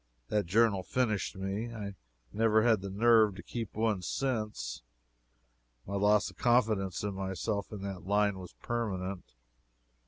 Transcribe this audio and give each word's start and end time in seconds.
That 0.29 0.47
journal 0.47 0.81
finished 0.81 1.35
me. 1.35 1.71
I 1.71 1.93
never 2.33 2.63
have 2.63 2.81
had 2.81 2.81
the 2.81 2.89
nerve 2.89 3.35
to 3.35 3.43
keep 3.43 3.75
one 3.75 4.01
since. 4.01 4.81
My 5.85 5.93
loss 5.93 6.27
of 6.31 6.37
confidence 6.37 7.03
in 7.03 7.13
myself 7.13 7.71
in 7.71 7.83
that 7.83 8.07
line 8.07 8.39
was 8.39 8.53
permanent. 8.53 9.35